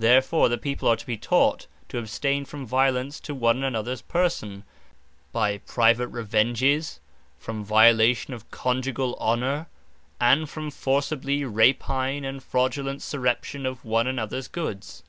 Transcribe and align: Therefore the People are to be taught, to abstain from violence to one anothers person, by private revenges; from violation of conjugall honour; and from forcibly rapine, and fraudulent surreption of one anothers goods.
Therefore 0.00 0.48
the 0.48 0.58
People 0.58 0.88
are 0.88 0.96
to 0.96 1.06
be 1.06 1.16
taught, 1.16 1.68
to 1.90 1.98
abstain 1.98 2.44
from 2.44 2.66
violence 2.66 3.20
to 3.20 3.36
one 3.36 3.62
anothers 3.62 4.02
person, 4.02 4.64
by 5.30 5.58
private 5.58 6.08
revenges; 6.08 6.98
from 7.38 7.62
violation 7.64 8.34
of 8.34 8.50
conjugall 8.50 9.16
honour; 9.20 9.68
and 10.20 10.50
from 10.50 10.72
forcibly 10.72 11.44
rapine, 11.44 12.24
and 12.24 12.42
fraudulent 12.42 12.98
surreption 13.00 13.64
of 13.64 13.84
one 13.84 14.08
anothers 14.08 14.48
goods. 14.50 15.04